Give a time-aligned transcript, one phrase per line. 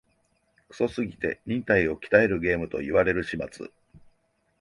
[0.67, 3.69] クソすぎて忍耐を鍛えるゲームと言われる始末